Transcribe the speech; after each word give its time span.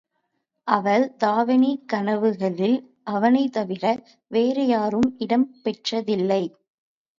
அவள் 0.67 1.05
தாவணிக் 1.23 1.83
கனவுகளில் 1.93 2.77
அவனைத் 3.07 3.53
தவிர 3.53 3.83
வேறு 4.31 4.67
யாரும் 4.67 5.09
இடம் 5.17 5.47
பெற்றதில்லை. 5.63 6.43